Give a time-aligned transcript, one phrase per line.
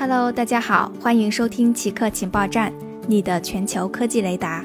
[0.00, 2.72] Hello，大家好，欢迎收听奇客情报站，
[3.06, 4.64] 你的全球科技雷达。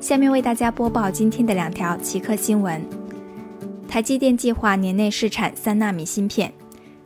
[0.00, 2.84] 下面为大家播报今天的两条奇客新闻：
[3.86, 6.52] 台积电计划年内试产三纳米芯片。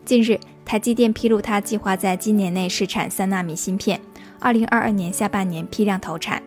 [0.06, 4.00] 近日，台积电披露，它计划在今年内试产三纳米芯片，
[4.40, 6.42] 二零二二年下半年批量投产。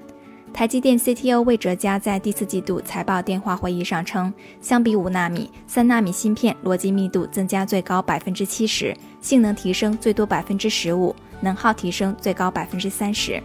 [0.54, 13.42] 台积电 CTO 魏哲嘉在第四季度财报电话会议上称，相比五纳米、三纳米芯片，逻辑密度增加最高百分之七十，性能提升最多百分之十五，能耗提升最高百分之三十。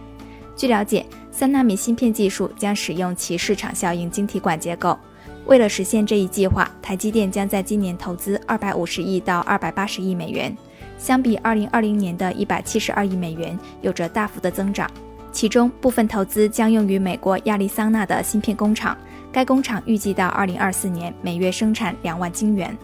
[0.57, 4.97] 据了解，三纳米芯片技术将使用其市场效应晶体管结构。
[5.45, 10.55] 为了实现这一计划，台积电将在今年投资二百五十亿到二百八十亿美元，
[10.97, 14.89] 相比二零二零年的一百七十二亿美元，有着大幅的增长。
[15.35, 18.97] 其中部分投资将用于美国亚利桑那的芯片工厂，
[19.33, 22.75] 该工厂预计到二零二四年每月生产两万晶圆。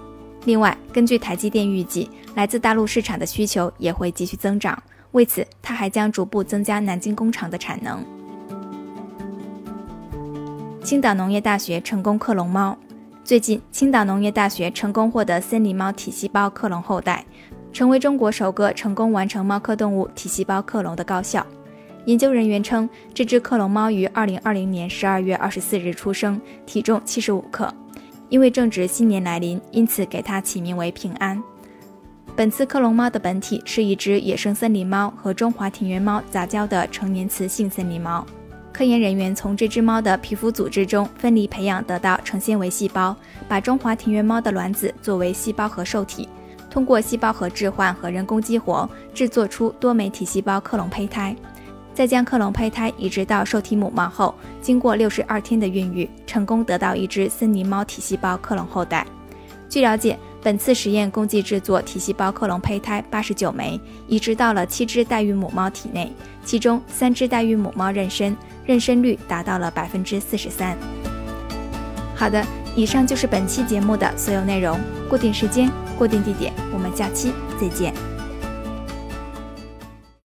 [0.44, 4.78] 另外，根据台积电预计，来自大陆市场的需求也会继续增长，
[5.14, 8.04] 为此，它还将逐步增加南京工厂的产能。
[10.84, 12.78] 青岛农业大学成功克隆猫。
[13.24, 17.24] 最近，青岛农业大学成功获得森林猫体细胞克隆后代，
[17.72, 21.48] 成为中国首个成功完成猫科动物体细胞克隆的高校。
[22.06, 27.72] 研究人员称，这只克隆猫于二零二零年十二月二十四日出生，体重七十五克。
[28.30, 31.42] 因为正值新年来临，因此给它起名为平安。
[32.36, 38.26] 本次克隆猫的本体是一只野生森林猫和中华田园猫杂交的成年雌性森林猫。
[38.72, 43.16] 科研人员从这只猫的皮肤组织中分离培养得到成纤维细胞，
[43.50, 46.28] 把中华田园猫的卵子作为细胞核受体，
[46.70, 51.36] 通过细胞核置换和人工激活，制作出多媒体细胞克隆胚胎。
[51.94, 59.06] 再将克隆胚胎移植到受体母猫后，经过六十二天的孕育，成功得到一只森林猫体细胞克隆后代。
[59.70, 66.12] 据了解，本次实验共计制作体细胞克隆胚胎八十九枚，移植到了七只代孕母猫体内，
[66.44, 68.36] 其中三只代孕母猫妊娠，
[68.68, 70.78] 妊娠率达到了百分之四十三。
[72.16, 72.46] 好的，
[72.76, 74.78] 以上就是本期节目的所有内容。
[75.10, 78.11] 固定时间，固定地点，我们下期再见。